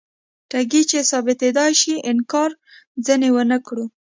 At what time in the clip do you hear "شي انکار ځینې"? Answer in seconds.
1.81-3.29